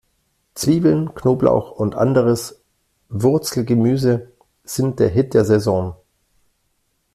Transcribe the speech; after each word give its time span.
Zwiebeln, 0.55 1.13
Knoblauch 1.13 1.69
und 1.69 1.93
anderes 1.93 2.63
Wurzelgemüse 3.09 4.31
sind 4.63 4.99
der 4.99 5.09
Hit 5.09 5.35
der 5.35 5.45
Saison. 5.45 5.95